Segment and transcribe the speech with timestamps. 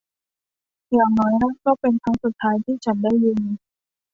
[0.93, 3.39] อย่างน้อยนั่นก็เป็นครั้งสุดท้ายที่ฉันได้ยิน